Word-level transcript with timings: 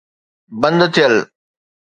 بند 0.61 0.81
ٿيل. 0.93 1.15